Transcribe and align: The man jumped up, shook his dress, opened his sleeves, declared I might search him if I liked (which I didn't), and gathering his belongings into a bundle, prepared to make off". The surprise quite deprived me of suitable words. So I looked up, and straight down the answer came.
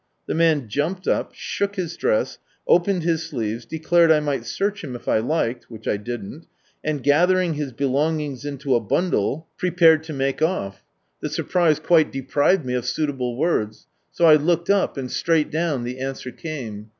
The 0.25 0.33
man 0.33 0.67
jumped 0.67 1.07
up, 1.07 1.31
shook 1.35 1.75
his 1.75 1.95
dress, 1.95 2.39
opened 2.67 3.03
his 3.03 3.21
sleeves, 3.23 3.67
declared 3.67 4.11
I 4.11 4.19
might 4.19 4.47
search 4.47 4.83
him 4.83 4.95
if 4.95 5.07
I 5.07 5.19
liked 5.19 5.69
(which 5.69 5.87
I 5.87 5.97
didn't), 5.97 6.47
and 6.83 7.03
gathering 7.03 7.53
his 7.53 7.71
belongings 7.71 8.43
into 8.43 8.73
a 8.73 8.79
bundle, 8.79 9.45
prepared 9.57 10.01
to 10.05 10.13
make 10.13 10.41
off". 10.41 10.83
The 11.19 11.29
surprise 11.29 11.79
quite 11.79 12.11
deprived 12.11 12.65
me 12.65 12.73
of 12.73 12.85
suitable 12.85 13.37
words. 13.37 13.85
So 14.11 14.25
I 14.25 14.37
looked 14.37 14.71
up, 14.71 14.97
and 14.97 15.11
straight 15.11 15.51
down 15.51 15.83
the 15.83 15.99
answer 15.99 16.31
came. 16.31 16.89